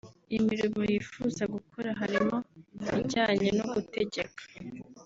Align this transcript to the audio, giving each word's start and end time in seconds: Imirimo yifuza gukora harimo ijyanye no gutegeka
Imirimo 0.37 0.79
yifuza 0.91 1.43
gukora 1.53 1.89
harimo 2.01 2.37
ijyanye 3.01 3.49
no 3.57 3.65
gutegeka 3.73 4.43